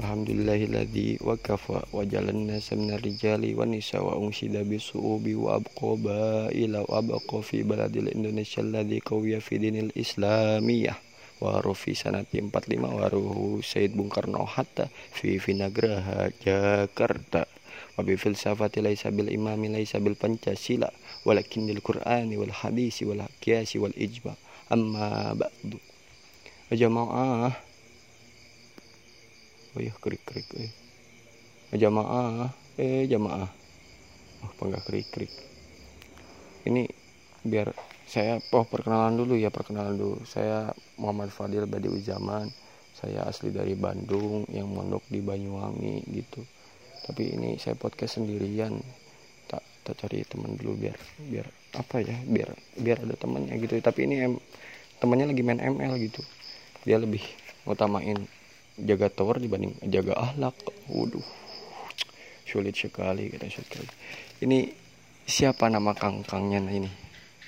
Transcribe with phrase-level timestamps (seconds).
[0.00, 6.88] Alhamdulillahilladzi wa kafa wa jalan nasa rijali wa nisa wa unsida bisu'ubi wa abkoba ila
[6.88, 10.96] wa abqo fi baladil Indonesia alladzi qawiyya fi dinil islamiyah.
[11.44, 17.44] Wa rufi sanati 45 wa ruhu Said Bung Karno hatta fi Vinagraha Jakarta.
[17.92, 20.88] Wa bi filsafati laisa bil imami laisa bil pancasila
[21.28, 24.32] walakin lil qur'ani wal hadisi wal qiyasi wal ijma.
[24.72, 25.76] Amma ba'du.
[26.72, 27.68] Jamaah
[29.76, 30.72] oh iya krik krik eh.
[31.70, 33.50] Jamaah eh jamaah.
[34.42, 35.30] Oh panggah krik krik
[36.68, 36.84] ini
[37.40, 37.72] biar
[38.04, 40.18] saya oh perkenalan dulu ya perkenalan dulu.
[40.26, 42.50] Saya Muhammad Fadil Badiuzaman
[42.90, 46.42] saya asli dari Bandung yang mondok di Banyuwangi gitu.
[47.06, 48.76] Tapi ini saya podcast sendirian.
[49.48, 51.46] Tak tak cari teman dulu biar biar
[51.80, 53.78] apa ya biar biar ada temannya gitu.
[53.80, 54.34] Tapi ini em,
[55.00, 56.20] temannya lagi main ML gitu.
[56.84, 57.22] Dia lebih
[57.64, 58.20] utamain
[58.84, 60.56] jaga tower dibanding jaga ahlak
[60.88, 61.22] waduh
[62.44, 63.86] sulit sekali kita sekali
[64.42, 64.72] ini
[65.24, 66.90] siapa nama kangkangnya ini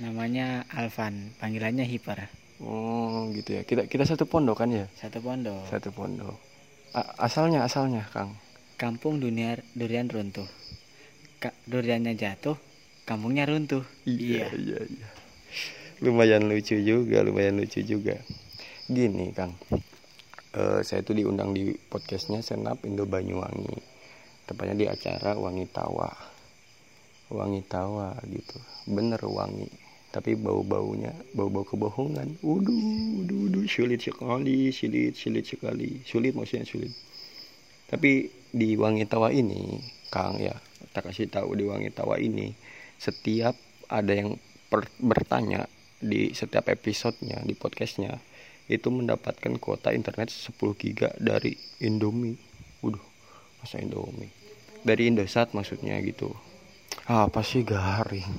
[0.00, 2.24] Namanya Alvan, panggilannya Hiper.
[2.64, 3.68] Oh gitu ya.
[3.68, 4.88] Kita kita satu pondok kan ya?
[4.96, 5.66] Satu pondok.
[5.68, 6.40] Satu pondok.
[6.96, 8.32] A- asalnya asalnya Kang.
[8.80, 10.46] Kampung dunia durian runtuh.
[11.36, 12.56] Ka duriannya jatuh,
[13.04, 13.84] kampungnya runtuh.
[14.08, 15.08] Iya iya iya.
[16.00, 18.16] Lumayan lucu juga, lumayan lucu juga.
[18.88, 19.52] Gini Kang.
[20.50, 23.70] Eh, saya tuh diundang di podcastnya Senap Indo Banyuwangi.
[24.50, 26.10] Tepatnya di acara Wangi Tawa.
[27.30, 28.58] Wangi Tawa gitu.
[28.90, 29.70] Bener wangi
[30.10, 32.82] tapi bau-baunya bau-bau kebohongan uduh
[33.22, 36.90] uduh uduh sulit sekali sulit sulit sekali sulit maksudnya sulit
[37.86, 39.78] tapi di Wangi Tawa ini
[40.10, 40.58] Kang ya
[40.90, 42.50] tak kasih tahu di Wangi Tawa ini
[42.98, 43.54] setiap
[43.86, 44.34] ada yang
[44.98, 45.70] bertanya
[46.02, 48.18] di setiap episodenya di podcastnya
[48.70, 52.38] itu mendapatkan kuota internet 10 giga dari Indomie.
[52.86, 53.02] Waduh
[53.58, 54.30] masa Indomie?
[54.86, 56.30] Dari Indosat maksudnya gitu.
[57.10, 58.30] Ah, apa sih garing?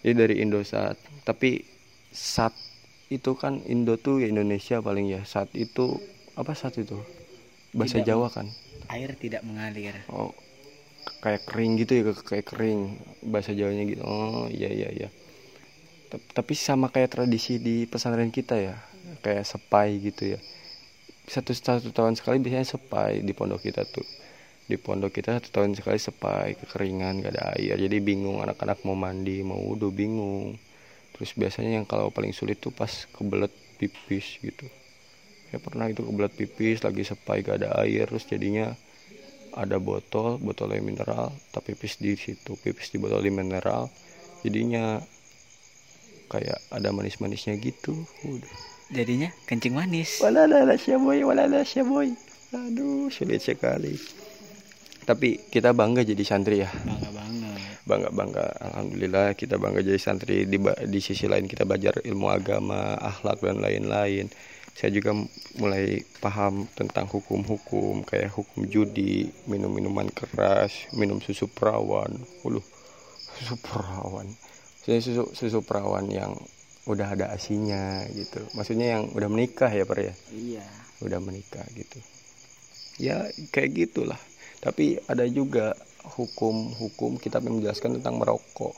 [0.00, 0.96] Ini dari Indosat.
[1.28, 1.60] Tapi
[2.08, 2.56] saat
[3.12, 5.20] itu kan Indo tuh ya Indonesia paling ya.
[5.28, 6.00] Saat itu
[6.32, 6.96] apa saat itu?
[7.76, 8.48] Bahasa Tidak, Jawa kan?
[8.88, 9.96] Air tidak mengalir.
[10.08, 10.32] oh
[11.22, 12.96] kayak kering gitu ya kayak kering.
[13.20, 14.02] Bahasa Jawanya gitu.
[14.02, 15.08] Oh iya iya iya.
[16.12, 18.76] Tapi sama kayak tradisi di pesantren kita ya
[19.22, 20.40] kayak sepai gitu ya.
[21.26, 24.04] Satu satu tahun sekali biasanya sepai di pondok kita tuh.
[24.66, 27.78] Di pondok kita satu tahun sekali sepai kekeringan gak ada air.
[27.78, 30.58] Jadi bingung anak-anak mau mandi mau wudhu bingung.
[31.14, 34.66] Terus biasanya yang kalau paling sulit tuh pas kebelet pipis gitu.
[35.54, 38.10] Ya pernah itu kebelet pipis lagi sepai gak ada air.
[38.10, 38.74] Terus jadinya
[39.52, 42.58] ada botol botolnya mineral tapi pipis di situ.
[42.58, 43.86] Pipis di botol di mineral.
[44.42, 44.98] Jadinya
[46.26, 47.94] kayak ada manis-manisnya gitu.
[48.26, 50.20] Udah Jadinya kencing manis.
[50.20, 52.12] Walala syaboy, walala syaboy.
[52.52, 53.96] Aduh, sulit sekali.
[55.08, 56.68] Tapi kita bangga jadi santri ya.
[56.68, 57.60] Bangga banget.
[57.88, 58.46] Bangga bangga.
[58.70, 60.44] Alhamdulillah kita bangga jadi santri.
[60.44, 64.28] Di di sisi lain kita belajar ilmu agama, akhlak dan lain-lain.
[64.76, 65.16] Saya juga
[65.56, 72.12] mulai paham tentang hukum-hukum kayak hukum judi, minum minuman keras, minum susu perawan.
[72.44, 72.62] Uluh,
[73.40, 74.28] susu perawan.
[74.84, 76.36] Saya susu susu perawan yang
[76.86, 78.42] udah ada asinya gitu.
[78.58, 80.14] Maksudnya yang udah menikah ya, Pak ya?
[80.34, 80.66] Iya.
[81.02, 81.98] udah menikah gitu.
[82.98, 84.18] Ya kayak gitulah.
[84.62, 85.74] Tapi ada juga
[86.14, 88.74] hukum-hukum yang menjelaskan tentang merokok.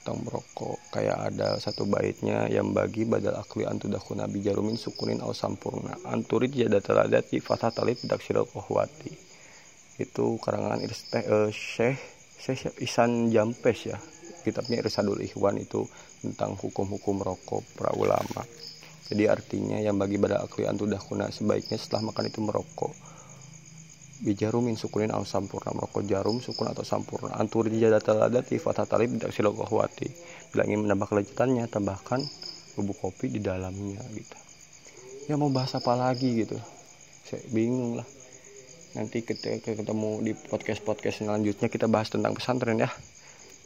[0.00, 0.80] Tentang merokok.
[0.88, 6.00] Kayak ada satu baitnya yang bagi badal akli antudakuna bijarumin sukunin au sampurna.
[6.08, 9.12] Anturid jadataladati fatah talib daksirul kohwati.
[10.00, 12.00] Itu karangan Irste, eh, Syekh
[12.40, 14.00] Syekh Isan Jampes ya
[14.40, 15.84] kitabnya Irsadul Ikhwan itu
[16.24, 18.42] tentang hukum-hukum rokok para ulama.
[19.10, 22.94] Jadi artinya yang bagi pada akli antudah kuna sebaiknya setelah makan itu merokok.
[24.20, 27.34] Bijarumin sukunin au sampurna merokok jarum sukun atau sampurna.
[27.34, 30.06] Anturi jadatalada fatah talib tidak silo kohwati
[30.54, 32.22] bila ingin menambah kelezatannya tambahkan
[32.78, 34.38] bubuk kopi di dalamnya gitu.
[35.26, 36.54] Ya mau bahas apa lagi gitu.
[37.26, 38.06] Saya bingung lah.
[38.94, 42.90] Nanti ketika ketemu di podcast podcast selanjutnya kita bahas tentang pesantren ya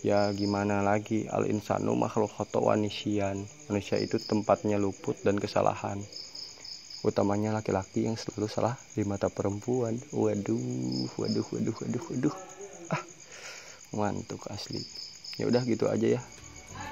[0.05, 1.25] ya gimana lagi?
[1.33, 2.29] Al insanu makhluk
[2.61, 5.97] wanisian manusia itu tempatnya luput dan kesalahan.
[7.01, 9.97] Utamanya laki-laki yang selalu salah di mata perempuan.
[10.13, 12.37] Waduh waduh waduh waduh waduh.
[12.93, 13.01] Ah
[13.97, 14.85] mantuk asli.
[15.41, 16.23] Ya udah gitu aja ya.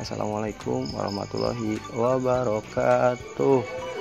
[0.00, 3.91] Assalamualaikum warahmatullahi wabarakatuh